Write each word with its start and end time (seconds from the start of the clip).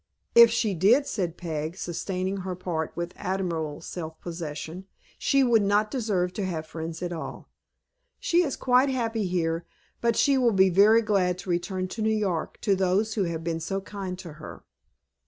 "If 0.33 0.49
she 0.49 0.73
did," 0.73 1.05
said 1.05 1.37
Peg, 1.37 1.77
sustaining 1.77 2.37
her 2.37 2.55
part 2.55 2.91
with 2.95 3.13
admirable 3.15 3.81
self 3.81 4.19
possession, 4.19 4.87
"she 5.19 5.43
would 5.43 5.61
not 5.61 5.91
deserve 5.91 6.33
to 6.33 6.45
have 6.47 6.65
friends 6.65 7.03
at 7.03 7.13
all. 7.13 7.49
She 8.19 8.41
is 8.41 8.55
quite 8.55 8.89
happy 8.89 9.27
here, 9.27 9.63
but 10.01 10.15
she 10.17 10.39
will 10.39 10.53
be 10.53 10.69
very 10.69 11.03
glad 11.03 11.37
to 11.37 11.51
return 11.51 11.87
to 11.89 12.01
New 12.01 12.09
York 12.15 12.57
to 12.61 12.75
those 12.75 13.13
who 13.13 13.25
have 13.25 13.43
been 13.43 13.59
so 13.59 13.79
kind 13.79 14.17
to 14.17 14.33
her." 14.41 14.63